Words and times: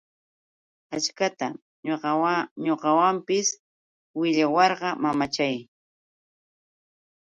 Achkatam 0.95 1.53
ñuqatapis 2.65 3.47
willawarqa 4.19 4.89
mamachay. 5.03 5.55